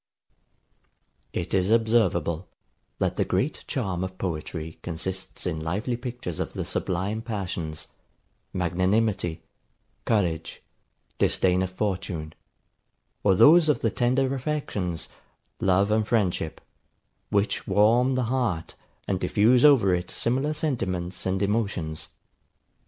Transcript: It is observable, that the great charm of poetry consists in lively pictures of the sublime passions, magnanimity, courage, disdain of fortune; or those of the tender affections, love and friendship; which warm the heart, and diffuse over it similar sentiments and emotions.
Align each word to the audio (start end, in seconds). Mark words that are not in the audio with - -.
It 1.31 1.53
is 1.53 1.69
observable, 1.69 2.47
that 2.97 3.17
the 3.17 3.23
great 3.23 3.63
charm 3.67 4.03
of 4.03 4.17
poetry 4.17 4.79
consists 4.81 5.45
in 5.45 5.59
lively 5.59 5.95
pictures 5.95 6.39
of 6.39 6.53
the 6.53 6.65
sublime 6.65 7.21
passions, 7.21 7.85
magnanimity, 8.51 9.43
courage, 10.05 10.63
disdain 11.19 11.61
of 11.61 11.69
fortune; 11.71 12.33
or 13.23 13.35
those 13.35 13.69
of 13.69 13.81
the 13.81 13.91
tender 13.91 14.33
affections, 14.33 15.07
love 15.59 15.91
and 15.91 16.07
friendship; 16.07 16.61
which 17.29 17.67
warm 17.67 18.15
the 18.15 18.23
heart, 18.23 18.73
and 19.07 19.19
diffuse 19.19 19.63
over 19.63 19.93
it 19.93 20.09
similar 20.09 20.55
sentiments 20.55 21.27
and 21.27 21.43
emotions. 21.43 22.09